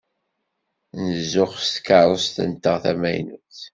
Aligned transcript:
Nzuxx 1.05 1.61
s 1.71 1.75
tkeṛṛust-nteɣ 1.75 2.75
tamaynut. 2.83 3.59